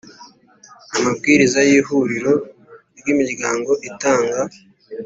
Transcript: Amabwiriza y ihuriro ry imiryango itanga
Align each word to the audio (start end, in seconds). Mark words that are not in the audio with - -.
Amabwiriza 0.97 1.59
y 1.69 1.71
ihuriro 1.79 2.33
ry 2.97 3.07
imiryango 3.13 3.71
itanga 3.89 4.39